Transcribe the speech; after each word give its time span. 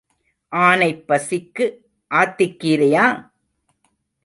ஆனைப் 0.51 1.03
பசிக்கு 1.07 1.65
ஆத்திக் 2.11 2.57
கீரையா? 2.63 3.05